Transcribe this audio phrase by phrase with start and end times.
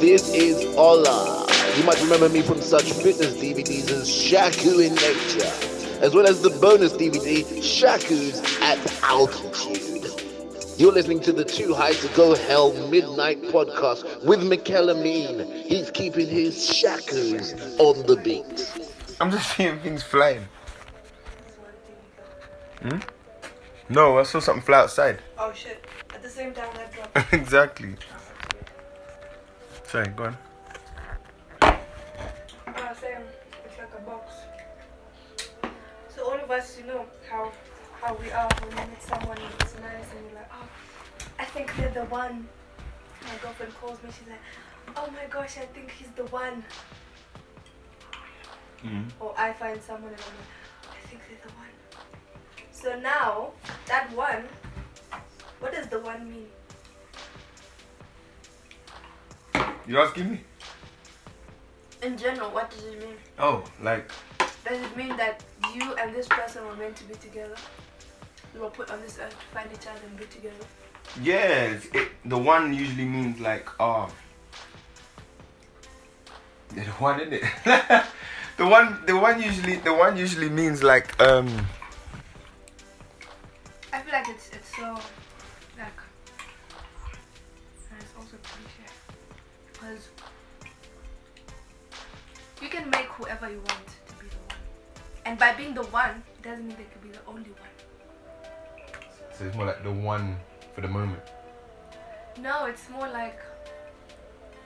[0.00, 1.46] This is Ola.
[1.76, 5.50] You might remember me from such fitness DVDs as Shaku in Nature,
[6.02, 10.04] as well as the bonus DVD Shaku's at Altitude.
[10.78, 15.64] You're listening to the Too High to Go Hell Midnight podcast with Mikel Amin.
[15.66, 18.72] He's keeping his Shakus on the beat.
[19.20, 20.46] I'm just seeing things flying.
[22.82, 22.98] Hmm?
[23.88, 25.20] No, I saw something fly outside.
[25.38, 25.84] Oh shit.
[26.14, 27.32] At the same time I dropped.
[27.32, 27.96] exactly.
[29.88, 30.36] Sorry, go on.
[31.62, 33.22] Ah, same.
[33.64, 34.32] It's like a box.
[36.08, 37.52] So all of us, you know how
[38.02, 40.68] how we are when we meet someone who's nice and you're like, oh,
[41.38, 42.48] I think they're the one.
[43.22, 44.40] My girlfriend calls me, she's like,
[44.96, 46.64] oh my gosh, I think he's the one.
[48.84, 49.06] Mm.
[49.20, 51.74] Or I find someone and I'm like, I think they're the one.
[52.72, 53.52] So now,
[53.86, 54.44] that one,
[55.60, 56.48] what does the one mean?
[59.86, 60.40] You asking me?
[62.02, 63.14] In general, what does it mean?
[63.38, 64.10] Oh, like
[64.64, 67.54] Does it mean that you and this person were meant to be together?
[68.52, 70.64] You were put on this earth to find each other and be together?
[71.22, 74.10] yes, it, the one usually means like um.
[76.74, 77.44] The one in it.
[78.56, 81.46] the one, the one usually, the one usually means like um.
[83.92, 84.98] I feel like it's it's so
[93.16, 94.60] whoever you want to be the one,
[95.24, 97.74] and by being the one, it doesn't mean they could be the only one.
[99.32, 100.36] So it's more like the one
[100.74, 101.20] for the moment.
[102.40, 103.40] No, it's more like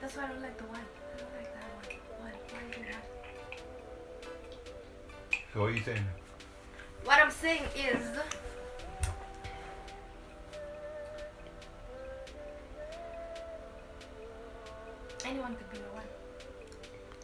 [0.01, 0.79] that's why I don't like the one.
[0.79, 1.85] I don't like that one.
[2.21, 3.01] One, it one?
[5.53, 6.05] So what are you saying?
[7.03, 8.05] What I'm saying is.
[15.23, 16.03] Anyone could be the one.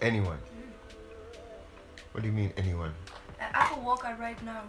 [0.02, 0.38] Anyone.
[2.18, 2.92] What do you mean anyone?
[3.40, 4.64] I could walk out right now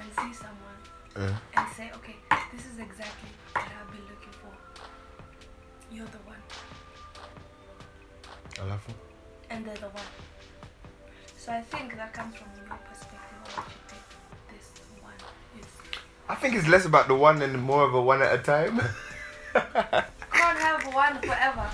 [0.00, 0.78] and see someone
[1.14, 2.16] Uh, and say, okay,
[2.50, 4.50] this is exactly what I've been looking for.
[5.94, 6.42] You're the one.
[8.58, 8.90] alafu.
[9.50, 10.10] And they're the one.
[11.36, 14.04] So I think that comes from your perspective what you think
[14.50, 14.66] this
[15.00, 15.20] one
[15.60, 15.68] is.
[16.28, 18.80] I think it's less about the one and more of a one at a time.
[19.54, 21.70] Can't have one forever.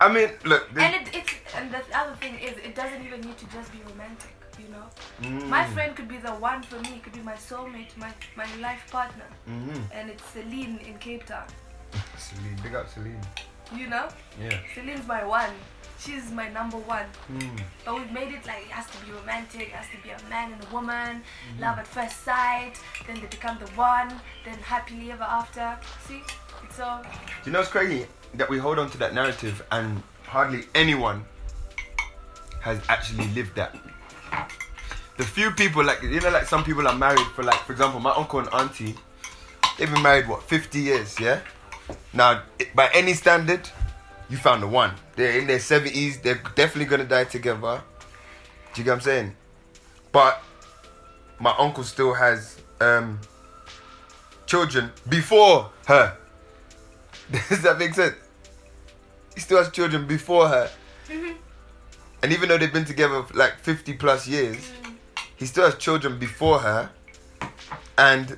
[0.00, 0.66] I mean, look.
[0.76, 3.78] And it, it's and the other thing is it doesn't even need to just be
[3.90, 4.34] romantic,
[4.80, 5.28] know.
[5.28, 5.48] Mm.
[5.48, 8.84] My friend could be the one for me, could be my soulmate, my my life
[8.90, 9.82] partner, Mhm.
[9.92, 11.46] and it's Celine in Cape Town.
[12.18, 13.20] Celine, big up Celine.
[13.72, 14.08] You know,
[14.40, 14.58] Yeah.
[14.74, 15.54] Celine's my one.
[16.04, 17.04] She's my number one.
[17.30, 17.60] Mm.
[17.84, 20.18] But we've made it like it has to be romantic, it has to be a
[20.30, 21.22] man and a woman,
[21.58, 22.74] love at first sight,
[23.06, 24.08] then they become the one,
[24.44, 25.76] then happily ever after.
[26.08, 26.22] See?
[26.64, 27.08] It's all Do
[27.44, 28.06] you know what's crazy?
[28.34, 31.24] That we hold on to that narrative and hardly anyone
[32.62, 33.76] has actually lived that.
[35.20, 38.00] The few people, like, you know, like some people are married for, like, for example,
[38.00, 38.94] my uncle and auntie,
[39.76, 41.40] they've been married, what, 50 years, yeah?
[42.14, 42.44] Now,
[42.74, 43.68] by any standard,
[44.30, 44.94] you found the one.
[45.16, 47.82] They're in their 70s, they're definitely gonna die together.
[48.72, 49.36] Do you get what I'm saying?
[50.10, 50.42] But
[51.38, 53.20] my uncle still has um,
[54.46, 56.16] children before her.
[57.50, 58.16] Does that make sense?
[59.34, 60.70] He still has children before her.
[62.22, 64.72] And even though they've been together for like 50 plus years,
[65.40, 66.90] he still has children before her.
[67.96, 68.36] And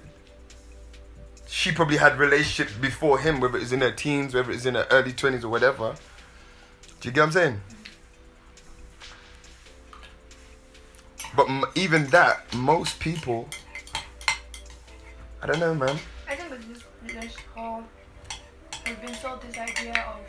[1.49, 4.87] she probably had relationships before him, whether it's in her teens, whether it's in her
[4.91, 5.97] early 20s or whatever.
[7.01, 7.61] Do you get what I'm saying?
[11.35, 13.49] But m- even that, most people,
[15.43, 15.99] I don't know, man.
[16.29, 16.69] I think with
[17.09, 17.83] this whole
[18.87, 20.21] we've been sold this idea of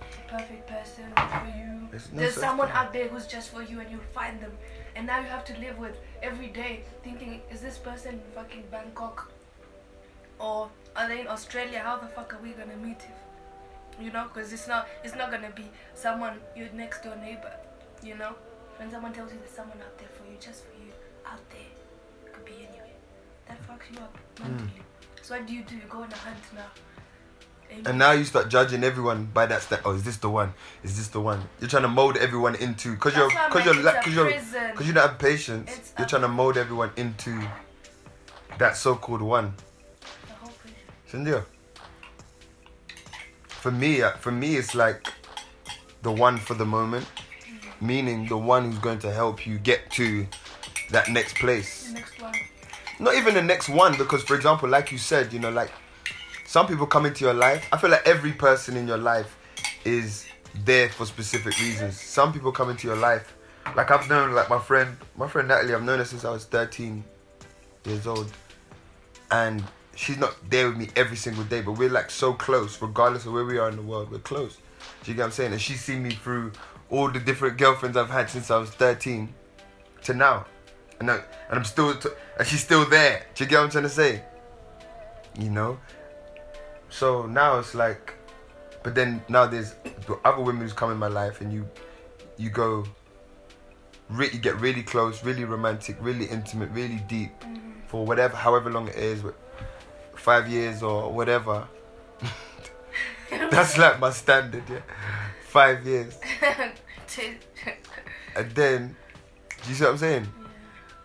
[0.00, 1.88] the perfect person for you.
[1.90, 2.76] There's no There's someone thing.
[2.76, 4.52] out there who's just for you and you'll find them.
[4.96, 8.64] And now you have to live with every day thinking, is this person in fucking
[8.70, 9.30] Bangkok?
[10.38, 11.80] Or are they in Australia?
[11.80, 14.24] How the fuck are we gonna meet if you know?
[14.24, 17.52] Because it's not it's not gonna be someone your next door neighbor,
[18.02, 18.34] you know?
[18.78, 20.92] When someone tells you there's someone out there for you, just for you,
[21.26, 21.72] out there,
[22.24, 22.96] it could be anywhere.
[23.48, 24.48] That fucks you up hmm.
[24.48, 24.82] mentally.
[25.20, 25.76] So what do you do?
[25.76, 26.70] You go on a hunt now.
[27.70, 29.82] And, And now you start judging everyone by that step.
[29.84, 30.54] Oh, is this the one?
[30.82, 31.42] Is this the one?
[31.60, 34.00] You're trying to mold everyone into because you're That's why I'm because you're it's la-
[34.00, 35.70] a cause you're because you don't have patience.
[35.76, 37.42] It's you're trying to mold everyone into
[38.58, 39.54] that so-called one.
[40.26, 40.52] the whole.
[41.06, 41.44] Cynthia.
[43.48, 45.12] For me, uh, for me, it's like
[46.02, 47.06] the one for the moment,
[47.80, 50.26] meaning the one who's going to help you get to
[50.90, 51.88] that next place.
[51.88, 52.34] The next one.
[53.00, 55.70] not even the next one because for example like you said you know like
[56.56, 59.36] some people come into your life i feel like every person in your life
[59.84, 60.26] is
[60.64, 62.00] there for specific reasons.
[62.00, 63.36] Some people come into your life,
[63.74, 65.74] like I've known, like my friend, my friend Natalie.
[65.74, 67.04] I've known her since I was 13
[67.84, 68.32] years old,
[69.30, 69.62] and
[69.94, 73.32] she's not there with me every single day, but we're like so close, regardless of
[73.32, 74.10] where we are in the world.
[74.10, 74.58] We're close.
[75.02, 75.52] Do you get what I'm saying?
[75.52, 76.52] And she's seen me through
[76.90, 79.32] all the different girlfriends I've had since I was 13
[80.04, 80.46] to now,
[81.00, 81.16] and I,
[81.48, 83.26] and I'm still, t- and she's still there.
[83.34, 84.22] Do you get what I'm trying to say?
[85.38, 85.78] You know.
[86.88, 88.14] So now it's like,
[88.82, 89.74] but then now there's
[90.24, 91.68] other women who's come in my life, and you,
[92.36, 92.84] you go.
[94.08, 97.72] Re- you get really close, really romantic, really intimate, really deep, mm-hmm.
[97.88, 99.20] for whatever, however long it is,
[100.14, 101.66] five years or whatever.
[103.30, 104.82] That's like my standard, yeah.
[105.48, 106.18] Five years.
[108.36, 108.96] And then,
[109.62, 110.28] do you see what I'm saying?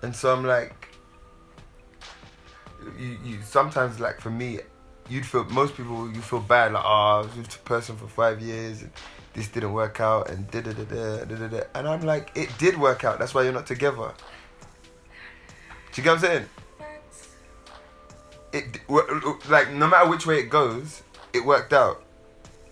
[0.01, 0.89] And so I'm like,
[2.99, 4.59] you, you sometimes like for me,
[5.11, 8.07] you'd feel most people you feel bad like oh I was with a person for
[8.07, 8.91] five years and
[9.33, 12.49] this didn't work out and da da da da da da and I'm like it
[12.57, 13.19] did work out.
[13.19, 14.13] That's why you're not together.
[15.91, 16.45] Do you get what I'm saying?
[18.53, 18.79] It
[19.49, 21.03] like no matter which way it goes,
[21.33, 22.03] it worked out.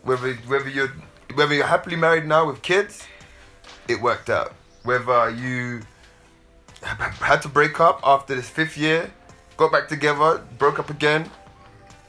[0.03, 0.93] Whether whether you're
[1.33, 3.05] whether you're happily married now with kids,
[3.89, 4.53] it worked out.
[4.83, 5.81] Whether you
[6.81, 9.11] had to break up after this fifth year,
[9.57, 11.29] got back together, broke up again,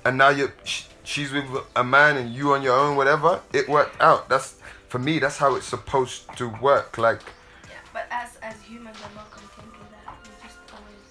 [0.04, 1.44] and now you sh- she's with
[1.76, 3.40] a man and you on your own, whatever.
[3.52, 4.28] It worked out.
[4.28, 4.56] That's
[4.88, 5.18] for me.
[5.18, 6.98] That's how it's supposed to work.
[6.98, 7.20] Like
[7.64, 9.40] Yeah, but as as humans, I'm not that.
[10.22, 11.06] We just always,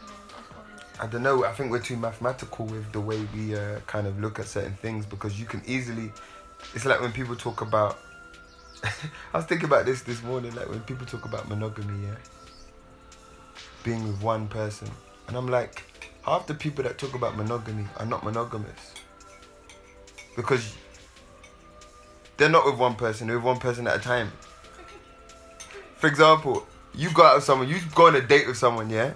[0.00, 1.00] you know, just always.
[1.00, 1.44] I don't know.
[1.44, 4.74] I think we're too mathematical with the way we uh, kind of look at certain
[4.74, 6.12] things because you can easily.
[6.74, 7.98] It's like when people talk about.
[8.84, 10.54] I was thinking about this this morning.
[10.54, 12.16] Like when people talk about monogamy, yeah,
[13.84, 14.90] being with one person,
[15.28, 15.84] and I'm like,
[16.22, 18.94] half the people that talk about monogamy are not monogamous
[20.36, 20.76] because
[22.36, 23.26] they're not with one person.
[23.26, 24.32] They're with one person at a time.
[25.96, 27.68] For example, you go out with someone.
[27.68, 29.12] You go on a date with someone, yeah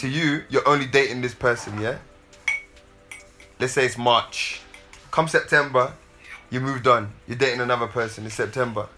[0.00, 1.98] to you, you're only dating this person, yeah?
[3.58, 4.62] Let's say it's March.
[5.10, 5.92] Come September,
[6.48, 7.12] you moved on.
[7.28, 8.88] You're dating another person in September.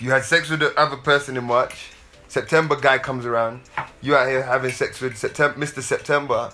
[0.00, 1.92] You had sex with the other person in March.
[2.32, 3.60] September guy comes around.
[4.00, 5.82] You out here having sex with September, Mr.
[5.82, 6.50] September.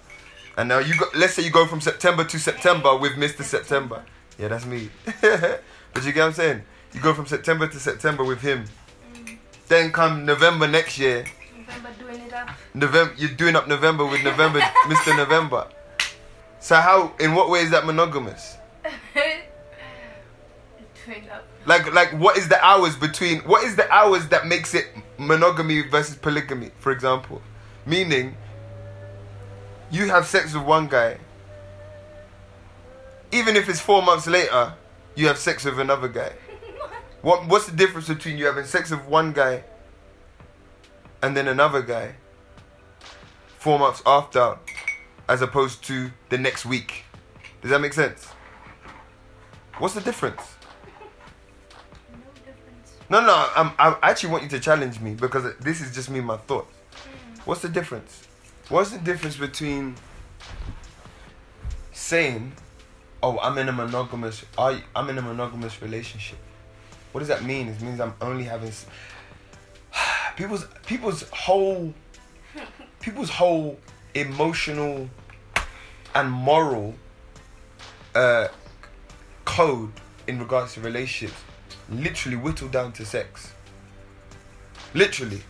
[0.56, 3.44] And now you go, let's say you go from September to September with Mr.
[3.44, 4.04] September.
[4.40, 4.90] Yeah, that's me.
[5.04, 5.62] but
[6.02, 6.62] you get what I'm saying?
[6.92, 8.64] You go from September to September with him.
[9.68, 11.26] Then come November next year,
[11.56, 12.50] November doing it up.
[12.74, 15.16] November, you're doing up November with November, Mr.
[15.16, 15.68] November.
[16.58, 18.56] So how, in what way is that monogamous?
[19.14, 19.42] doing
[21.30, 21.46] up.
[21.66, 23.42] Like, like what is the hours between?
[23.42, 24.86] What is the hours that makes it
[25.18, 26.70] monogamy versus polygamy?
[26.78, 27.42] For example,
[27.84, 28.36] meaning
[29.90, 31.18] you have sex with one guy.
[33.32, 34.74] Even if it's four months later,
[35.14, 36.32] you have sex with another guy.
[37.20, 39.64] What What's the difference between you having sex with one guy
[41.20, 42.14] and then another guy
[43.58, 44.56] four months after,
[45.28, 47.04] as opposed to the next week?
[47.60, 48.26] Does that make sense?
[49.78, 50.57] What's the difference?
[53.10, 53.20] No.
[53.20, 56.36] No, I'm, I actually want you to challenge me because this is just me, my
[56.36, 56.74] thoughts.
[57.44, 58.26] What's the difference?
[58.68, 59.96] What's the difference between
[61.92, 62.52] saying,
[63.22, 66.38] "Oh, I'm in a monogamous, I, I'm in a monogamous relationship"?
[67.12, 67.68] What does that mean?
[67.68, 68.72] It means I'm only having
[70.36, 71.94] people's people's whole
[73.00, 73.78] people's whole
[74.14, 75.08] emotional
[76.14, 76.94] and moral
[78.14, 78.48] uh,
[79.44, 79.92] code
[80.26, 81.40] in regards to relationships
[81.90, 83.52] literally whittled down to sex.
[84.94, 85.40] Literally.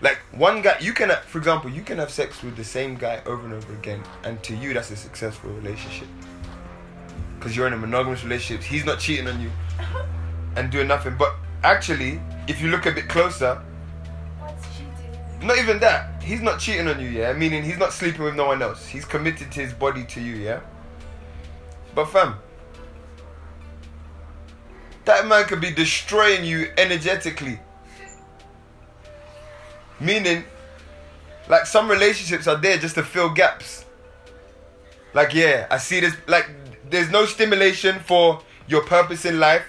[0.00, 3.22] Like one guy, you can, for example, you can have sex with the same guy
[3.24, 6.08] over and over again, and to you, that's a successful relationship.
[7.38, 9.50] Because you're in a monogamous relationship, he's not cheating on you
[10.56, 11.16] and doing nothing.
[11.18, 13.62] But actually, if you look a bit closer,
[15.42, 17.32] not even that, he's not cheating on you, yeah?
[17.32, 18.86] Meaning he's not sleeping with no one else.
[18.86, 20.60] He's committed his body to you, yeah?
[21.94, 22.36] But fam,
[25.06, 27.58] that man could be destroying you energetically.
[29.98, 30.44] Meaning,
[31.48, 33.84] like some relationships are there just to fill gaps.
[35.14, 36.50] Like, yeah, I see this, like,
[36.90, 39.64] there's no stimulation for your purpose in life.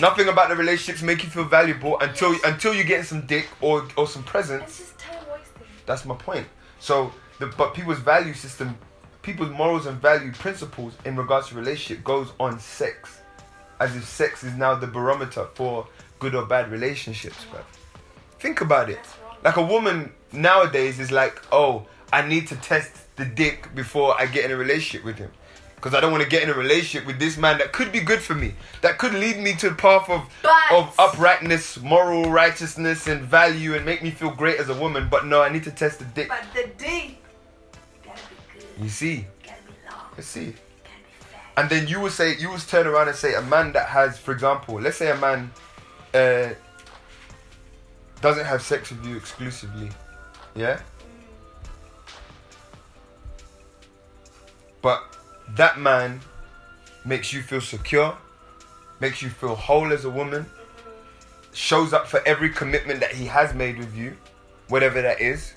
[0.00, 3.86] Nothing about the relationships make you feel valuable until until you get some dick or
[3.96, 4.78] or some It's presents.
[4.78, 5.62] just time wasting.
[5.84, 6.46] That's my point.
[6.78, 8.78] So the but people's value system,
[9.22, 13.19] people's morals and value principles in regards to relationship goes on sex,
[13.80, 15.86] as if sex is now the barometer for
[16.18, 17.44] good or bad relationships.
[17.50, 17.64] But
[18.38, 19.00] think about it.
[19.42, 24.26] Like a woman nowadays is like, oh, I need to test the dick before I
[24.26, 25.30] get in a relationship with him.
[25.76, 28.00] Because I don't want to get in a relationship with this man that could be
[28.00, 32.30] good for me, that could lead me to a path of But- of uprightness, moral
[32.30, 35.08] righteousness, and value, and make me feel great as a woman.
[35.10, 36.28] But no, I need to test the dick.
[36.28, 37.16] But the dick,
[38.04, 38.84] gotta be good.
[38.84, 40.04] You see, Gotta be long.
[40.18, 40.52] let's see.
[41.56, 44.18] And then you would say, you would turn around and say, a man that has,
[44.18, 45.50] for example, let's say a man
[46.14, 46.50] uh,
[48.20, 49.90] doesn't have sex with you exclusively,
[50.54, 50.80] yeah?
[54.82, 55.02] But
[55.56, 56.20] that man
[57.04, 58.16] makes you feel secure,
[59.00, 60.46] makes you feel whole as a woman,
[61.52, 64.16] shows up for every commitment that he has made with you,
[64.68, 65.54] whatever that is.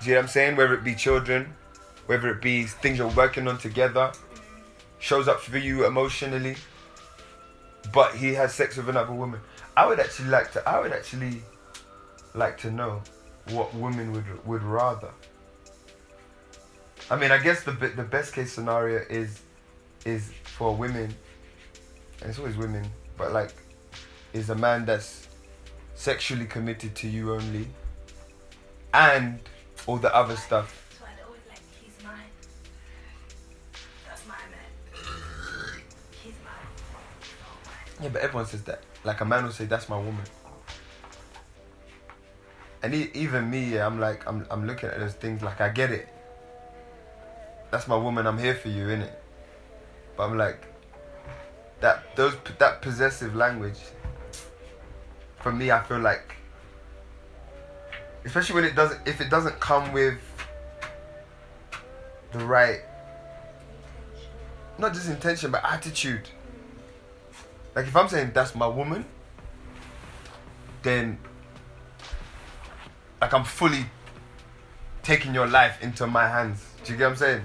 [0.00, 0.56] Do you know what I'm saying?
[0.56, 1.54] Whether it be children,
[2.06, 4.12] whether it be things you're working on together,
[4.98, 6.56] shows up for you emotionally,
[7.92, 9.40] but he has sex with another woman.
[9.76, 10.68] I would actually like to.
[10.68, 11.42] I would actually
[12.34, 13.02] like to know
[13.50, 15.10] what women would would rather.
[17.10, 19.42] I mean, I guess the the best case scenario is
[20.04, 21.14] is for women,
[22.20, 22.84] and it's always women,
[23.16, 23.52] but like,
[24.32, 25.28] is a man that's
[25.94, 27.66] sexually committed to you only,
[28.92, 29.40] and
[29.86, 30.87] all the other stuff.
[38.00, 38.82] Yeah, but everyone says that.
[39.04, 40.24] Like a man will say, "That's my woman."
[42.82, 45.68] And e- even me, yeah, I'm like, I'm, I'm looking at those things like I
[45.68, 46.08] get it.
[47.70, 48.26] That's my woman.
[48.26, 49.10] I'm here for you, innit?
[50.16, 50.64] But I'm like,
[51.80, 53.78] that those that possessive language.
[55.40, 56.34] For me, I feel like,
[58.24, 60.18] especially when it doesn't, if it doesn't come with
[62.32, 62.80] the right,
[64.78, 66.28] not just intention, but attitude.
[67.74, 69.04] Like if I'm saying that's my woman,
[70.82, 71.18] then
[73.20, 73.86] like I'm fully
[75.02, 76.64] taking your life into my hands.
[76.84, 77.42] Do you get what I'm saying?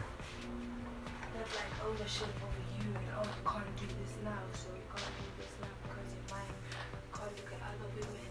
[1.85, 6.55] Oh you can't do this now, so you can't do this now because you're mine.
[6.91, 8.27] You can't look at other women.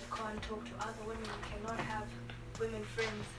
[0.00, 1.24] You can't talk to other women.
[1.24, 2.06] You cannot have
[2.60, 3.37] women friends.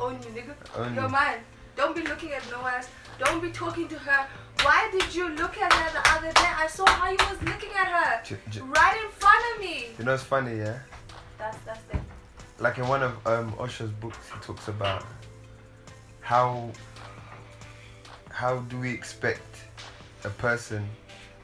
[0.00, 0.54] Own you, nigga.
[0.76, 1.10] Own You're you.
[1.10, 1.38] mine.
[1.76, 2.88] Don't be looking at no one else.
[3.18, 4.26] Don't be talking to her.
[4.62, 6.50] Why did you look at her the other day?
[6.56, 8.22] I saw how you was looking at her.
[8.24, 9.86] J- j- Right in front of me.
[9.98, 10.78] You know it's funny, yeah?
[11.38, 11.98] That's that's the
[12.58, 15.04] Like in one of um Osho's books he talks about
[16.20, 16.70] how
[18.30, 19.56] how do we expect
[20.24, 20.86] a person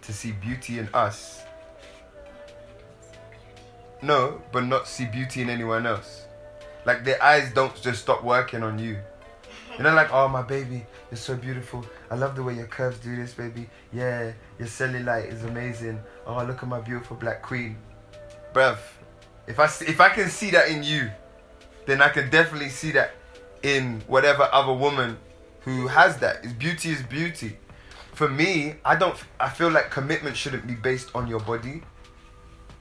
[0.02, 1.42] to see beauty in us?
[4.02, 6.25] No, but not see beauty in anyone else.
[6.86, 8.96] Like their eyes don't just stop working on you.
[9.76, 11.84] You know, like, oh my baby, you're so beautiful.
[12.10, 13.68] I love the way your curves do this, baby.
[13.92, 16.00] Yeah, your cellulite is amazing.
[16.26, 17.76] Oh, look at my beautiful black queen,
[18.54, 18.78] bruv.
[19.46, 21.10] If I if I can see that in you,
[21.84, 23.14] then I can definitely see that
[23.62, 25.18] in whatever other woman
[25.60, 26.44] who has that.
[26.44, 27.58] Is beauty is beauty.
[28.14, 29.18] For me, I don't.
[29.38, 31.82] I feel like commitment shouldn't be based on your body.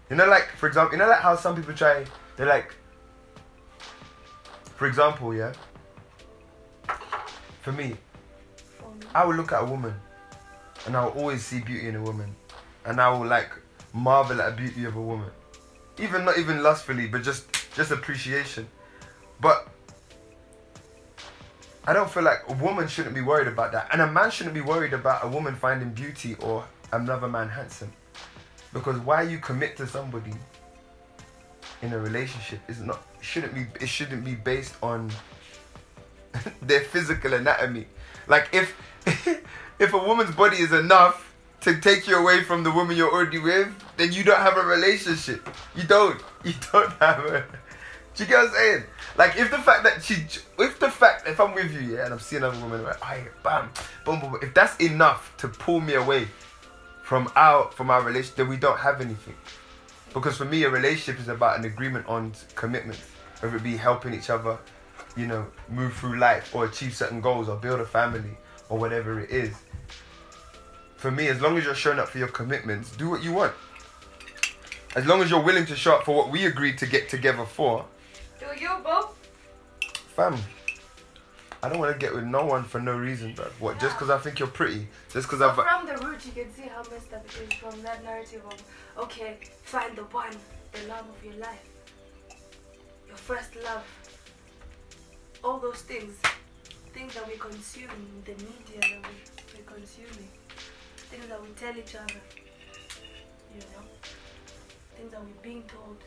[0.10, 2.06] You know, like for example, you know, like how some people try.
[2.38, 2.74] They're like,
[4.76, 5.54] for example, yeah.
[7.62, 7.96] For me.
[9.14, 9.94] I will look at a woman,
[10.86, 12.36] and I will always see beauty in a woman,
[12.86, 13.50] and I will like
[13.94, 15.30] marvel at the beauty of a woman,
[15.98, 18.68] even not even lustfully, but just just appreciation.
[19.40, 19.68] But
[21.88, 24.56] I don't feel like a woman shouldn't be worried about that, and a man shouldn't
[24.56, 27.92] be worried about a woman finding beauty or another man handsome,
[28.74, 30.34] because why you commit to somebody
[31.82, 35.12] in a relationship is not shouldn't be it shouldn't be based on
[36.62, 37.88] their physical anatomy.
[38.28, 38.76] Like if
[39.80, 43.40] if a woman's body is enough to take you away from the woman you're already
[43.40, 45.50] with, then you don't have a relationship.
[45.76, 46.22] You don't.
[46.46, 47.44] You don't have a.
[48.14, 48.84] Do you get what I'm saying?
[49.18, 50.14] Like if the fact that she,
[50.60, 53.72] if the fact if I'm with you, yeah, and I'm seeing another woman, like, bam,
[54.06, 54.40] boom, boom, boom.
[54.44, 56.28] If that's enough to pull me away
[57.02, 59.34] from our from our relationship, then we don't have anything.
[60.16, 63.02] Because for me, a relationship is about an agreement on commitments,
[63.42, 64.58] whether it be helping each other,
[65.18, 68.38] you know, move through life or achieve certain goals or build a family
[68.70, 69.54] or whatever it is.
[70.96, 73.54] For me, as long as you're showing up for your commitments, do what you want.
[74.96, 77.46] As long as you're willing to show up for what we agreed to get together
[77.46, 77.86] for,
[78.40, 79.10] Do you, bro?
[80.16, 80.38] fam.
[81.66, 83.46] I don't want to get with no one for no reason, bro.
[83.58, 83.80] What?
[83.80, 84.88] Just because I think you're pretty?
[85.10, 85.56] Just because I've.
[85.56, 88.62] From the root, you can see how messed up it is from that narrative of,
[89.04, 90.30] okay, find the one,
[90.74, 91.68] the love of your life,
[93.08, 93.84] your first love.
[95.44, 96.14] All those things,
[96.94, 97.90] things that we consume,
[98.26, 100.30] the media that we, we're consuming.
[101.10, 102.22] things that we tell each other.
[103.56, 103.84] You know?
[104.96, 105.98] Things that we're being told.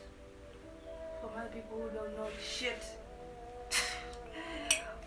[1.19, 2.81] From other people who don't know shit.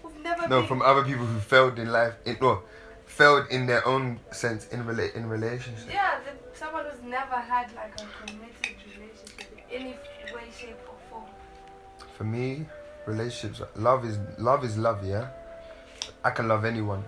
[0.02, 2.62] We've never No, been from other people who failed in life, in, no,
[3.06, 5.88] failed in their own sense in rela- in relationship.
[5.90, 9.96] Yeah, the, someone who's never had like a committed relationship in any
[10.34, 11.24] way, shape, or form.
[12.16, 12.66] For me,
[13.06, 15.06] relationships, love is love is love.
[15.06, 15.28] Yeah,
[16.24, 17.04] I can love anyone.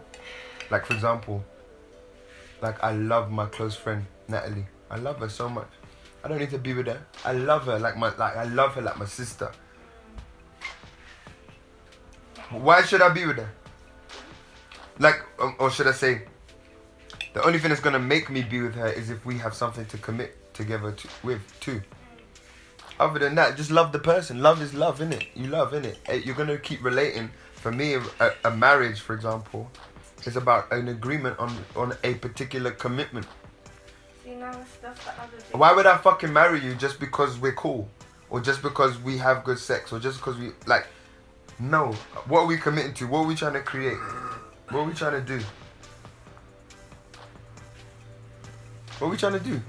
[0.70, 1.44] Like for example,
[2.62, 4.66] like I love my close friend Natalie.
[4.90, 5.68] I love her so much.
[6.22, 7.02] I don't need to be with her.
[7.24, 9.50] I love her like my like I love her like my sister.
[12.62, 13.50] Why should I be with her?
[14.98, 16.22] Like, um, or should I say,
[17.32, 19.84] the only thing that's gonna make me be with her is if we have something
[19.86, 21.82] to commit together to, with too.
[23.00, 24.40] Other than that, just love the person.
[24.40, 25.26] Love is love, innit?
[25.34, 25.96] You love, innit?
[26.06, 27.30] Eh, You're gonna keep relating.
[27.54, 29.68] For me, a, a marriage, for example,
[30.24, 33.26] is about an agreement on on a particular commitment.
[34.22, 35.58] See, now that's, that's the other thing.
[35.58, 37.88] Why would I fucking marry you just because we're cool,
[38.30, 40.86] or just because we have good sex, or just because we like?
[41.58, 41.92] No.
[42.26, 43.06] What are we committing to?
[43.06, 43.98] What are we trying to create?
[44.70, 45.44] What are we trying to do?
[48.98, 49.60] What are we trying to do?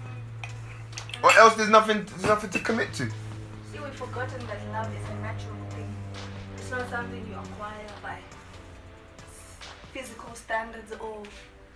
[1.23, 2.05] Or else there's nothing.
[2.05, 3.09] There's nothing to commit to.
[3.09, 5.93] See, we've forgotten that love is a natural thing.
[6.57, 8.19] It's not something you acquire by
[9.93, 11.23] physical standards or.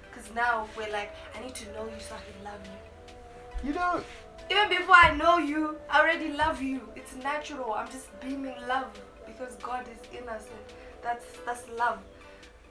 [0.10, 3.68] Because now we're like, I need to know you so I can love you.
[3.68, 4.04] You don't.
[4.50, 6.82] Even before I know you, I already love you.
[6.96, 7.74] It's natural.
[7.74, 8.88] I'm just beaming love
[9.40, 10.44] because God is in us.
[11.02, 12.00] That's that's love.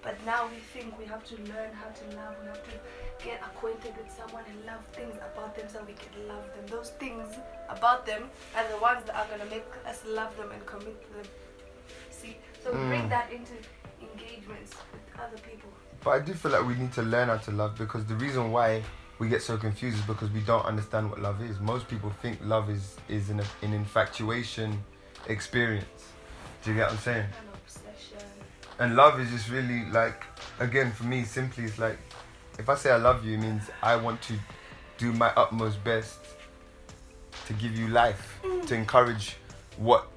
[0.02, 2.34] But now we think we have to learn how to love.
[2.42, 6.28] We have to get acquainted with someone and love things about them so we can
[6.28, 6.66] love them.
[6.68, 7.26] Those things
[7.68, 11.12] about them are the ones that are gonna make us love them and commit to
[11.14, 11.26] them.
[12.10, 12.36] See?
[12.62, 13.08] So we bring Mm.
[13.10, 13.54] that into
[14.00, 15.70] engagements with other people.
[16.04, 18.52] But I do feel like we need to learn how to love because the reason
[18.52, 18.84] why
[19.18, 21.58] we get so confused is because we don't understand what love is.
[21.58, 24.84] Most people think love is is an, an infatuation
[25.26, 26.12] experience.
[26.68, 27.24] Do you get what I'm saying?
[27.24, 28.28] An obsession.
[28.78, 30.24] And love is just really like,
[30.60, 31.98] again, for me, simply it's like,
[32.58, 34.34] if I say I love you, it means I want to
[34.98, 36.18] do my utmost best
[37.46, 39.36] to give you life, to encourage
[39.78, 40.08] what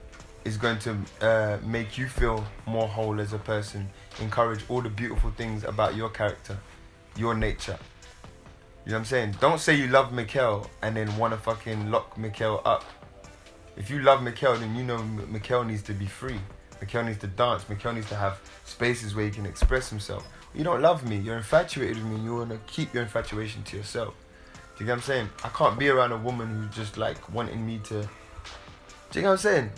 [0.44, 4.90] is going to uh, make you feel more whole as a person, encourage all the
[4.90, 6.58] beautiful things about your character,
[7.16, 7.80] your nature.
[8.84, 9.36] You know what I'm saying?
[9.40, 12.84] Don't say you love Mikkel and then want to fucking lock Mikkel up.
[13.78, 16.40] If you love Mikkel, then you know M- Mikkel needs to be free.
[16.82, 17.64] Mikkel needs to dance.
[17.66, 20.28] Mikkel needs to have spaces where he can express himself.
[20.54, 21.18] You don't love me.
[21.18, 22.16] You're infatuated with me.
[22.16, 24.14] and You want to keep your infatuation to yourself.
[24.78, 25.30] Do you get what I'm saying?
[25.44, 28.02] I can't be around a woman who's just like wanting me to.
[28.02, 29.72] Do you get what I'm saying?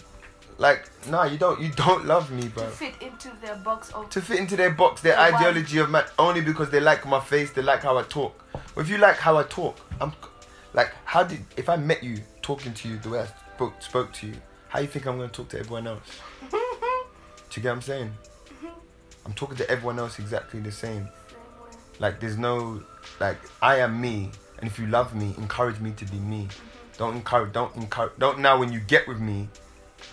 [0.57, 1.59] Like, nah, you don't.
[1.61, 2.63] You don't love me, bro.
[2.63, 5.31] To fit into their box of To fit into their box, their Why?
[5.33, 8.43] ideology of man, only because they like my face, they like how I talk.
[8.75, 10.13] Well, if you like how I talk, I'm
[10.73, 14.13] like, how did if I met you talking to you the way I spoke spoke
[14.13, 14.33] to you,
[14.69, 16.19] how you think I'm gonna talk to everyone else?
[16.51, 16.57] Do
[17.55, 18.13] you get what I'm saying?
[18.47, 18.67] Mm-hmm.
[19.25, 21.07] I'm talking to everyone else exactly the same.
[21.99, 22.81] Like there's no
[23.19, 26.47] like I am me, and if you love me, encourage me to be me.
[26.49, 26.97] Mm-hmm.
[26.97, 27.53] Don't encourage.
[27.53, 28.13] Don't encourage.
[28.17, 29.49] Don't now when you get with me,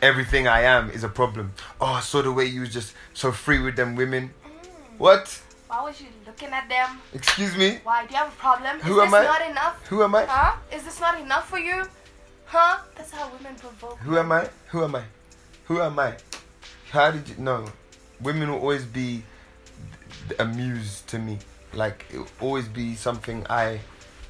[0.02, 1.52] everything I am is a problem.
[1.80, 4.30] Oh, I saw the way you was just so free with them women.
[4.44, 4.98] Mm.
[4.98, 5.42] What?
[5.68, 6.98] Why was you looking at them?
[7.14, 7.78] Excuse me.
[7.84, 8.04] Why?
[8.04, 8.78] Do you have a problem?
[8.78, 9.22] Is Who this am I?
[9.22, 9.86] not enough?
[9.86, 10.24] Who am I?
[10.26, 10.56] Huh?
[10.74, 11.84] Is this not enough for you?
[12.50, 12.78] Huh?
[12.96, 13.96] That's how women provoke.
[13.98, 14.48] Who am I?
[14.70, 15.04] Who am I?
[15.66, 16.16] Who am I?
[16.90, 17.64] How did you know?
[18.20, 19.22] Women will always be
[20.36, 21.38] a muse to me.
[21.72, 23.78] Like it will always be something I,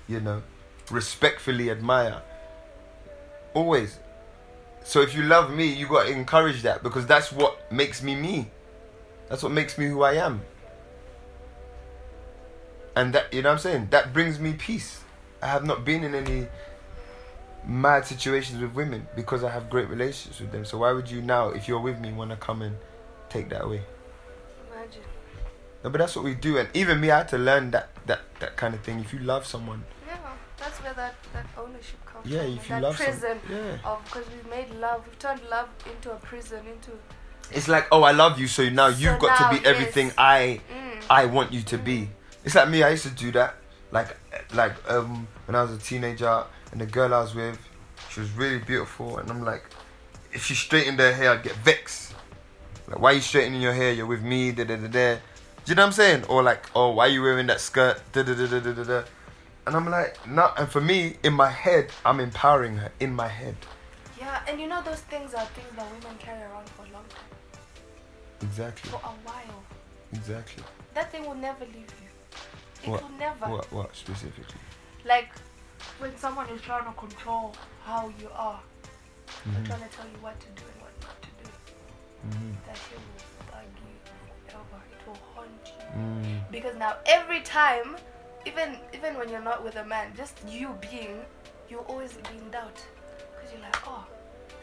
[0.06, 0.42] you know,
[0.90, 2.20] respectfully admire.
[3.54, 3.98] Always.
[4.84, 8.14] So if you love me, you got to encourage that because that's what makes me
[8.16, 8.50] me.
[9.30, 10.42] That's what makes me who I am.
[12.94, 13.88] And that you know what I'm saying?
[13.92, 15.00] That brings me peace.
[15.42, 16.48] I have not been in any
[17.64, 20.64] mad situations with women because I have great relationships with them.
[20.64, 22.76] So why would you now, if you're with me, want to come and
[23.28, 23.82] take that away?
[24.72, 25.02] Imagine.
[25.84, 26.58] No, but that's what we do.
[26.58, 29.00] And even me, I had to learn that that that kind of thing.
[29.00, 30.16] If you love someone, Yeah,
[30.58, 32.52] that's where that, that ownership comes yeah, from.
[32.56, 33.90] if you that love prison someone, yeah.
[33.90, 36.90] of because we've made love, we've turned love into a prison, into
[37.52, 40.06] It's like, oh, I love you, so now you've So got now, to be everything
[40.06, 40.14] yes.
[40.18, 42.08] I mm, I want you to be.
[42.44, 42.82] It's like me.
[42.82, 43.56] I used to do that.
[43.92, 44.16] Like
[44.54, 47.58] like um when I was a teenager, and the girl I was with,
[48.10, 49.64] she was really beautiful, and I'm like,
[50.32, 52.14] if she straightened her hair, I'd get vexed.
[52.88, 53.92] Like, why you straightening your hair?
[53.92, 54.52] You're with me.
[54.52, 55.14] Da da da da.
[55.14, 55.20] Do
[55.66, 56.24] you know what I'm saying?
[56.28, 58.00] Or like, oh, why are you wearing that skirt?
[58.12, 59.02] Da da da da da da.
[59.66, 60.50] And I'm like, no.
[60.56, 62.90] And for me, in my head, I'm empowering her.
[63.00, 63.56] In my head.
[64.18, 67.04] yeah, and you know those things are things that women carry around for a long
[67.08, 67.24] time,
[68.42, 68.90] Exactly.
[68.90, 69.62] for a while.
[70.12, 70.64] Exactly.
[70.94, 72.08] That thing will never leave you.
[72.84, 73.02] It What?
[73.02, 73.46] will never.
[73.46, 73.72] What?
[73.72, 74.56] What specifically?
[75.04, 75.28] Like
[76.00, 78.60] when someone is trying to control how you are,
[79.46, 79.66] they're Mhm.
[79.66, 81.50] trying to tell you what to do and what not to do.
[82.28, 82.56] Mhm.
[82.66, 83.94] That shit will bug you
[84.48, 84.82] forever.
[84.92, 86.00] It will haunt you.
[86.00, 86.50] Mm.
[86.50, 87.96] Because now every time,
[88.46, 91.24] even even when you're not with a man, just you being,
[91.68, 92.80] you'll always be in doubt.
[93.34, 94.04] Because you're like, oh,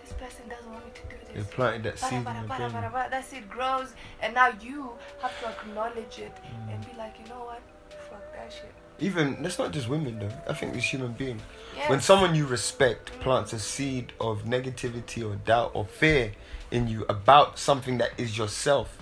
[0.04, 1.54] this person doesn't want me to do this." This.
[1.56, 2.71] planted that seed in bada, your bada, brain.
[2.71, 3.10] bada, bada.
[3.12, 6.73] That seed grows, and now you have to acknowledge it Mm.
[6.73, 7.62] and be like, you know what?
[8.10, 8.73] Fuck that shit.
[8.99, 10.31] Even that's not just women though.
[10.49, 11.39] I think it's human being.
[11.75, 11.89] Yes.
[11.89, 16.31] When someone you respect plants a seed of negativity or doubt or fear
[16.71, 18.97] in you about something that is yourself,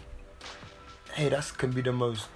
[1.14, 2.28] hey, that can be the most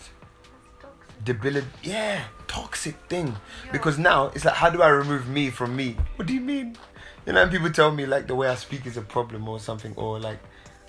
[1.24, 3.28] debilitating, yeah, toxic thing.
[3.28, 3.72] Yeah.
[3.74, 5.98] Because now it's like, how do I remove me from me?
[6.16, 6.78] What do you mean?
[7.26, 9.60] You know, and people tell me like the way I speak is a problem or
[9.60, 10.40] something, or like,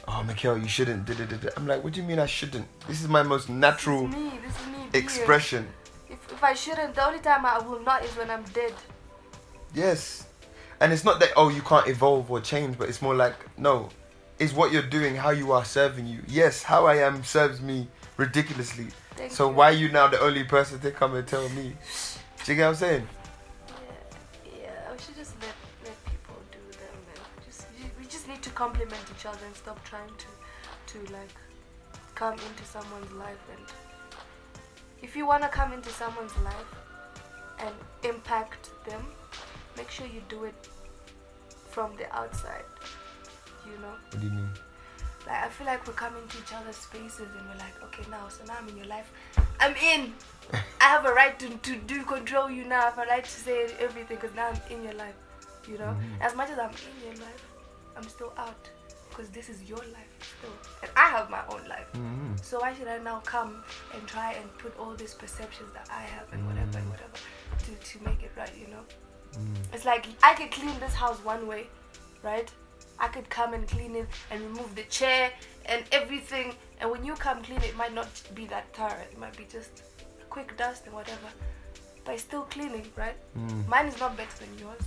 [0.07, 1.05] oh, Mikhail, you shouldn't.
[1.05, 2.67] da, da, da, da." I'm like, what do you mean I shouldn't?
[2.87, 4.39] This is my most natural This is me.
[4.47, 4.99] This is me.
[4.99, 5.67] expression.
[6.33, 8.75] If, I shouldn't, the only time I will not is when I'm dead.
[9.75, 10.27] Yes.
[10.81, 13.91] And it's not that oh you can't evolve or change, but it's more like no,
[14.39, 16.23] is what you're doing how you are serving you.
[16.27, 18.87] Yes, how I am serves me ridiculously.
[19.17, 19.57] Thank so you.
[19.57, 21.77] why you now the only person to come and tell me?
[22.45, 23.09] Do you get what I'm saying?
[23.69, 24.93] Yeah, yeah.
[24.93, 27.67] We should just let let people do them, and just
[27.99, 30.27] we just need to compliment each other and stop trying to
[30.95, 31.37] to like
[32.15, 33.67] come into someone's life and
[35.03, 36.75] if you wanna come into someone's life
[37.59, 39.07] and impact them,
[39.77, 40.69] make sure you do it
[41.71, 42.65] from the outside.
[43.67, 43.95] You know.
[44.11, 44.51] What do you mean?
[45.27, 48.29] Like I feel like we're coming to each other's spaces and we're like, okay, now,
[48.29, 49.13] so now I'm in your life.
[49.61, 50.15] I'm in.
[50.81, 52.81] I have a right to, to do control you now.
[52.81, 55.15] I have a right to say everything because now I'm in your life.
[55.69, 56.21] You know, Mhm.
[56.23, 57.45] as much as I'm in your life,
[57.97, 58.71] I'm still out
[59.21, 60.51] because this is your life still,
[60.83, 61.87] and I have my own life.
[61.95, 63.63] hmm So why should I now come
[63.95, 66.91] and try and put all these perceptions that I have and whatever and Mm.
[66.95, 67.17] whatever
[67.65, 68.55] to to make it right?
[68.63, 68.85] You know.
[69.39, 69.75] Mm.
[69.75, 71.63] It's like I could clean this house one way,
[72.23, 72.49] right?
[72.99, 75.31] I could come and clean it and remove the chair
[75.67, 76.55] and everything.
[76.81, 79.05] And when you come clean it, it might not be that thorough.
[79.13, 79.83] It might be just
[80.25, 81.31] a quick dust and whatever.
[82.05, 83.19] But it's still cleaning, right?
[83.37, 83.67] Mm.
[83.69, 84.85] Mine is not better than yours.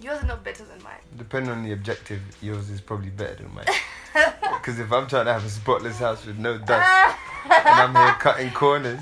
[0.00, 1.00] Yours is not better than mine.
[1.16, 3.66] Depending on the objective, yours is probably better than mine.
[4.58, 8.14] Because if I'm trying to have a spotless house with no dust and I'm here
[8.18, 9.00] cutting corners,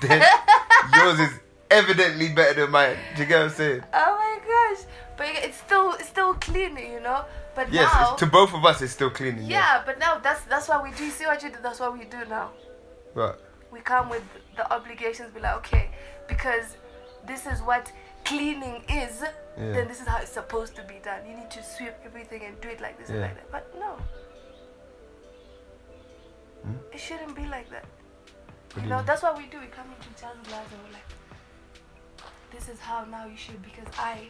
[0.00, 0.22] then
[0.94, 1.30] yours is
[1.70, 2.96] evidently better than mine.
[3.14, 3.82] Do you get what I'm saying?
[3.92, 4.86] Oh my gosh!
[5.16, 7.24] But it's still it's still clean, you know.
[7.54, 9.42] But Yes, now, it's, to both of us, it's still cleaning.
[9.42, 9.50] yes.
[9.50, 9.82] yeah.
[9.84, 11.04] But now that's that's what we do.
[11.04, 11.56] You see what you do?
[11.62, 12.50] That's what we do now.
[13.14, 13.34] Right.
[13.70, 14.22] we come with
[14.56, 15.90] the obligations be like okay
[16.28, 16.76] because
[17.26, 17.92] this is what
[18.28, 19.72] cleaning is Yeah.
[19.76, 22.60] then this is how it's supposed to be done you need to sweep everything and
[22.60, 23.90] do it like this and like that but no
[26.64, 26.74] Hmm?
[26.92, 27.84] it shouldn't be like that
[28.74, 30.92] What you know that's what we do we come into each other's lives and we're
[31.00, 31.10] like
[32.54, 34.26] this is how now you should because i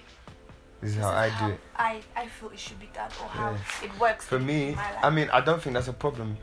[0.81, 1.61] This is this how is I how do it.
[1.77, 3.87] i i feel it should be done or how Yeah.
[3.87, 4.77] it works For me.
[5.03, 6.37] I mean, I don't think that's a problem.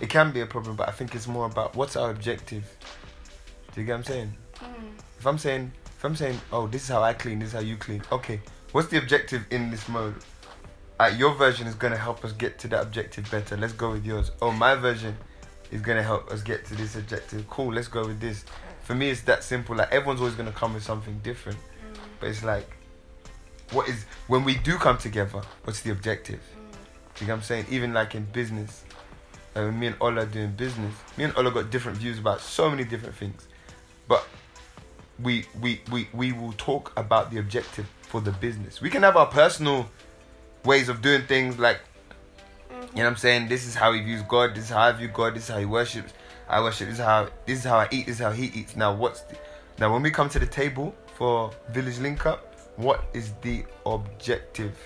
[0.00, 2.64] It can be a problem, but I think it's more about what's our objective.
[3.72, 4.30] Do you get what I'm saying?
[4.60, 5.72] Mm, If I'm saying,
[6.04, 8.02] if I'm saying, oh, this is how I clean, this is how you clean.
[8.12, 8.38] Okay,
[8.72, 10.14] what's the objective in this mode?
[11.00, 13.56] Uh, your version is gonna help us get to that objective better.
[13.56, 14.30] Let's go with yours.
[14.42, 15.16] Oh, my version
[15.72, 17.48] is gonna help us get to this objective.
[17.48, 18.44] Cool, let's go with this.
[18.82, 19.76] For me, it's that simple.
[19.76, 22.76] Like everyone's always gonna come with something different, mm, but it's like,
[23.72, 25.40] what is when we do come together?
[25.62, 26.40] What's the objective?
[26.40, 27.20] mm.
[27.22, 27.66] You know what I'm saying?
[27.70, 28.84] Even like in business,
[29.54, 32.68] like when me and Ola doing business, me and Ola got different views about so
[32.68, 33.48] many different things.
[34.06, 34.26] But
[35.22, 38.80] we we we, we will talk about the objective for the business.
[38.80, 39.88] We can have our personal
[40.64, 41.80] ways of doing things like
[42.70, 43.48] you know what I'm saying?
[43.48, 45.58] This is how he views God, this is how I view God, this is how
[45.58, 46.12] he worships.
[46.48, 48.76] I worship, this is how this is how I eat, this is how he eats.
[48.76, 49.36] Now what's the
[49.78, 54.76] now when we come to the table for Village Link Up, what is the objective?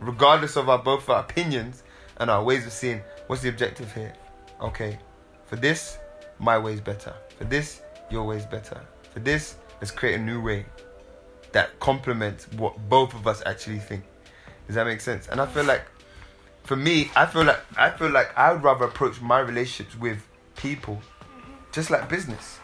[0.00, 1.82] Regardless of our both our opinions
[2.18, 4.12] and our ways of seeing, what's the objective here?
[4.60, 4.98] Okay.
[5.46, 5.98] For this,
[6.38, 7.14] my way is better.
[7.38, 8.80] For this, your way is better.
[9.12, 10.64] For this, let's create a new way
[11.52, 14.02] that complements what both of us actually think.
[14.66, 15.28] Does that make sense?
[15.28, 15.82] And I feel like
[16.62, 20.26] for me, I feel like I feel like I would rather approach my relationships with
[20.56, 21.02] people
[21.70, 22.60] just like business.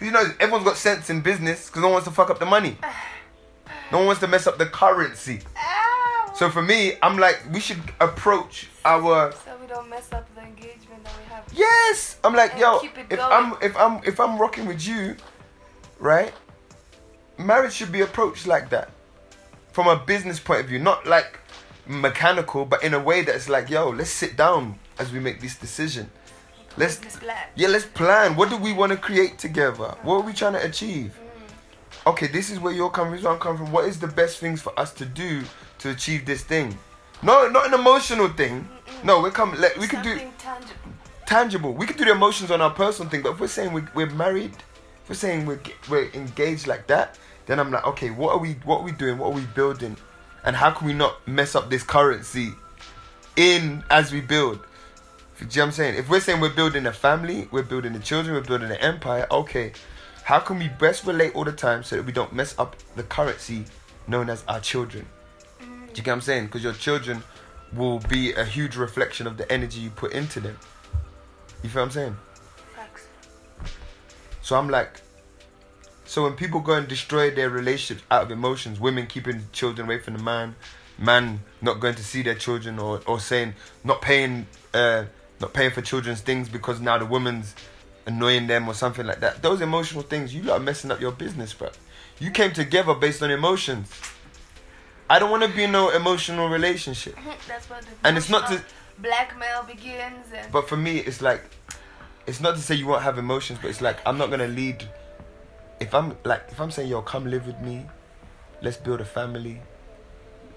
[0.00, 2.46] You know, everyone's got sense in business because no one wants to fuck up the
[2.46, 2.76] money.
[3.92, 5.42] No one wants to mess up the currency.
[6.34, 10.40] So for me, I'm like, we should approach our so we don't mess up the
[10.40, 12.18] engagement that we have yes.
[12.24, 13.20] I'm like, And yo, if going.
[13.20, 15.14] I'm if I'm if I'm rocking with you,
[15.98, 16.32] right?
[17.38, 18.90] Marriage should be approached like that,
[19.72, 21.40] from a business point of view, not like
[21.86, 25.56] mechanical, but in a way that's like, yo, let's sit down as we make this
[25.56, 26.10] decision.
[26.76, 27.00] Let's
[27.54, 28.34] yeah, let's plan.
[28.34, 29.94] What do we want to create together?
[30.02, 31.18] What are we trying to achieve?
[32.06, 33.32] Okay, this is where you're coming from.
[33.32, 33.72] I'm coming from.
[33.72, 35.42] What is the best things for us to do
[35.80, 36.78] to achieve this thing?
[37.22, 38.66] No, not an emotional thing.
[39.04, 39.60] No, we're coming.
[39.60, 40.74] Let, we can do tangible.
[41.26, 41.72] tangible.
[41.74, 44.10] We can do the emotions on our personal thing, but if we're saying we're, we're
[44.10, 44.56] married,
[45.08, 45.60] we're saying we're,
[45.90, 49.18] we're engaged like that, then I'm like, okay, what are we what are we doing?
[49.18, 49.96] What are we building?
[50.44, 52.52] And how can we not mess up this currency
[53.36, 54.60] in as we build?
[55.38, 55.94] Do you know what I'm saying?
[55.96, 59.26] If we're saying we're building a family, we're building the children, we're building an empire,
[59.30, 59.72] okay,
[60.22, 63.02] how can we best relate all the time so that we don't mess up the
[63.02, 63.64] currency
[64.06, 65.06] known as our children?
[65.58, 66.46] Do you get what I'm saying?
[66.46, 67.22] Because your children
[67.72, 70.56] will be a huge reflection of the energy you put into them.
[71.62, 72.16] You feel what I'm saying?
[74.42, 75.00] So I'm like,
[76.04, 79.98] so when people go and destroy their relationships out of emotions, women keeping children away
[79.98, 80.56] from the man,
[80.98, 85.04] man not going to see their children, or, or saying not paying, uh,
[85.40, 87.54] not paying for children's things because now the woman's
[88.06, 89.42] annoying them or something like that.
[89.42, 91.70] Those emotional things, you lot are messing up your business, bro.
[92.18, 93.90] You came together based on emotions.
[95.08, 97.16] I don't want to be in no emotional relationship.
[97.48, 98.62] That's what the And it's not to-
[98.98, 101.42] blackmail begins and But for me, it's like,
[102.26, 104.88] it's not to say you won't have emotions, but it's like I'm not gonna lead.
[105.80, 107.86] If I'm like, if I'm saying, yo, come live with me,
[108.60, 109.60] let's build a family,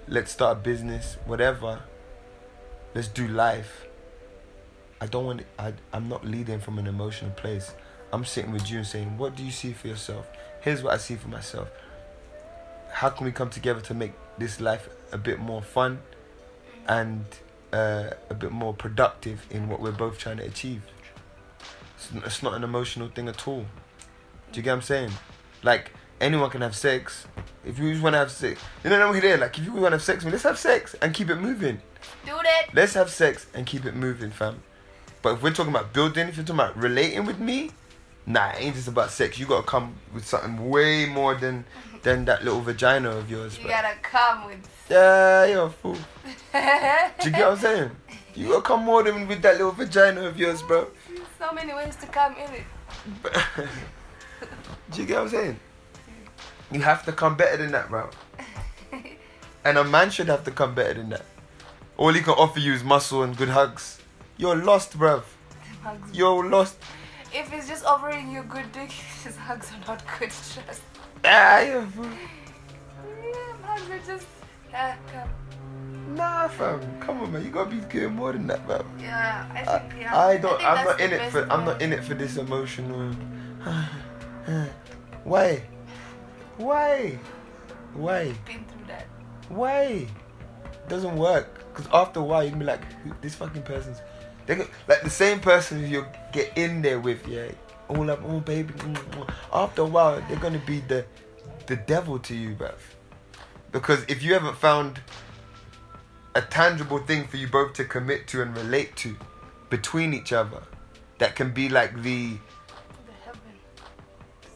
[0.07, 1.81] let's start a business, whatever.
[2.93, 3.85] Let's do life.
[5.01, 5.41] I don't want.
[5.59, 7.73] I I'm not leading from an emotional place.
[8.13, 10.29] I'm sitting with you and saying, what do you see for yourself?
[10.61, 11.69] Here's what I see for myself.
[12.89, 15.99] How can we come together to make this life a bit more fun
[16.87, 17.25] and
[17.73, 20.83] uh, a bit more productive in what we're both trying to achieve?
[22.13, 23.65] It's, it's not an emotional thing at all.
[24.51, 25.11] Do you get what I'm saying?
[25.63, 25.91] Like
[26.21, 27.27] anyone can have sex.
[27.65, 29.37] If you just want to have sex, you know what I'm here.
[29.37, 31.81] Like if you want to have sex with let's have sex and keep it moving.
[32.25, 32.67] do that.
[32.73, 34.61] Let's have sex and keep it moving, fam.
[35.21, 37.71] But if we're talking about building, if you're talking about relating with me,
[38.27, 39.39] nah, it ain't just about sex.
[39.39, 41.65] You gotta come with something way more than
[42.03, 43.57] than that little vagina of yours.
[43.57, 43.71] You bro.
[43.71, 44.69] gotta come with.
[44.89, 45.93] Yeah, you're a fool.
[46.53, 47.91] Do you get what I'm saying?
[48.35, 50.87] You gotta come more than with that little vagina of yours, bro.
[51.45, 52.63] So many ways to come in it.
[54.91, 55.59] Do you get what I'm saying?
[56.71, 58.09] You have to come better than that, bro.
[59.65, 61.25] And a man should have to come better than that.
[61.97, 63.99] All he can offer you is muscle and good hugs.
[64.37, 65.23] You're lost, bruv.
[65.81, 66.15] Hugs.
[66.15, 66.77] You're lost.
[67.33, 68.91] If he's just offering you good dick,
[69.23, 70.29] his hugs are not good.
[70.29, 70.83] Trust.
[71.23, 72.05] Ah, fool.
[72.05, 74.27] Yeah, hugs are just.
[74.69, 75.44] Yeah, come.
[76.15, 76.79] Nah, fam.
[77.01, 77.43] Come on, man.
[77.43, 78.85] You gotta be doing more than that, bro.
[78.99, 80.01] Yeah, I I, think.
[80.01, 80.17] Yeah.
[80.17, 80.57] I don't.
[80.57, 81.51] think I'm not in it for.
[81.51, 83.11] I'm not in it for this emotional.
[85.25, 85.61] Why?
[86.57, 87.19] Why?
[87.93, 88.25] Why?
[88.45, 89.07] Been through that.
[89.49, 90.07] Why?
[90.87, 91.73] Doesn't work.
[91.73, 92.81] Cause after a while you can be like,
[93.21, 94.01] this fucking person's.
[94.45, 94.55] They
[94.87, 97.51] like the same person you get in there with, yeah.
[97.89, 98.73] All up, oh baby.
[98.73, 101.05] mm, mm." After a while, they're gonna be the,
[101.65, 102.75] the devil to you, bruv.
[103.71, 105.01] Because if you haven't found
[106.35, 109.15] a tangible thing for you both to commit to and relate to
[109.69, 110.61] between each other,
[111.17, 112.37] that can be like the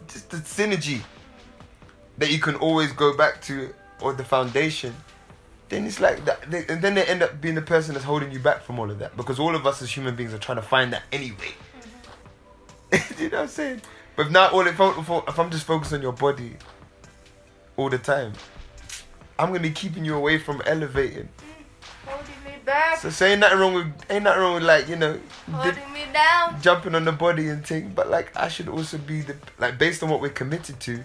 [0.08, 1.02] The just the synergy
[2.18, 4.94] that you can always go back to or the foundation
[5.70, 8.32] then it's like that they, and then they end up being the person that's holding
[8.32, 10.56] you back from all of that because all of us as human beings are trying
[10.58, 11.54] to find that anyway.
[13.20, 13.82] You know what i'm saying?
[14.16, 16.58] But not all if, I- if i'm just focused on your body
[17.78, 18.34] all the time
[19.38, 21.49] i'm gonna be keeping you away from elevating me
[22.70, 22.98] back.
[23.00, 25.20] so saying nothing wrong with ain't nothing wrong with like you know
[25.52, 26.62] holding me down.
[26.62, 30.04] jumping on the body and thing, but like I should also be the like based
[30.04, 31.04] on what we're committed to,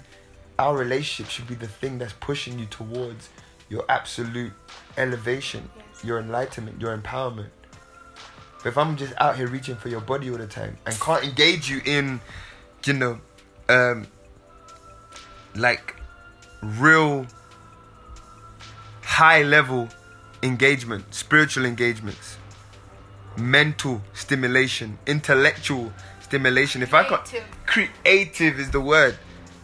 [0.58, 3.28] our relationship should be the thing that's pushing you towards
[3.68, 4.52] your absolute
[4.96, 6.04] elevation, Yes.
[6.04, 7.48] your enlightenment, your empowerment.
[8.62, 11.24] But if I'm just out here reaching for your body all the time and can't
[11.24, 12.20] engage you in,
[12.86, 13.20] you know,
[13.68, 14.06] um,
[15.54, 15.96] like
[16.62, 17.26] real
[19.02, 19.88] high level
[20.44, 22.36] engagement, spiritual engagements
[23.36, 26.82] mental stimulation, intellectual stimulation.
[26.82, 27.48] If I can't Creative.
[27.66, 29.16] creative is the word.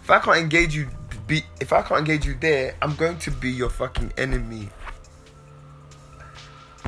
[0.03, 0.89] If I can't engage you
[1.27, 4.69] be if I can't engage you there, I'm going to be your fucking enemy.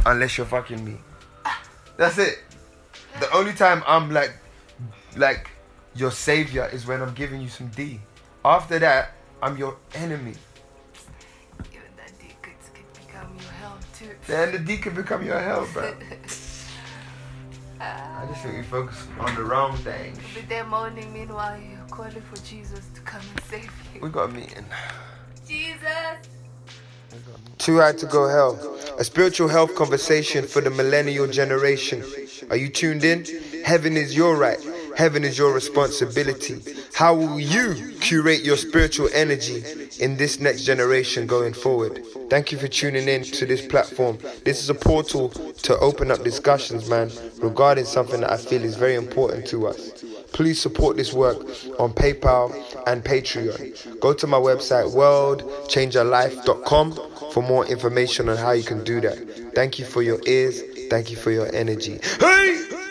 [0.04, 0.98] Unless you're fucking me.
[1.96, 2.42] That's it.
[3.20, 4.34] The only time I'm like
[5.16, 5.50] like
[5.94, 8.00] your savior is when I'm giving you some D.
[8.44, 10.34] After that, I'm your enemy.
[14.32, 15.92] Then the deacon become your hell, bro.
[17.82, 20.18] I just think we focus on the wrong thing.
[20.34, 24.00] Be there moaning meanwhile you're calling for Jesus to come and save you.
[24.00, 24.64] We got a meeting.
[25.46, 26.16] Jesus!
[27.58, 28.54] Too high to go hell.
[28.98, 32.02] A spiritual health conversation for the millennial generation.
[32.48, 33.26] Are you tuned in?
[33.66, 34.66] Heaven is your right.
[34.96, 36.62] Heaven is your responsibility.
[36.94, 39.62] How will you curate your spiritual energy
[40.00, 42.02] in this next generation going forward?
[42.32, 44.16] Thank you for tuning in to this platform.
[44.42, 47.10] This is a portal to open up discussions, man,
[47.42, 50.02] regarding something that I feel is very important to us.
[50.32, 51.36] Please support this work
[51.78, 52.54] on PayPal
[52.86, 54.00] and Patreon.
[54.00, 59.52] Go to my website, worldchangerlife.com, for more information on how you can do that.
[59.54, 60.62] Thank you for your ears.
[60.88, 62.00] Thank you for your energy.
[62.18, 62.81] Hey!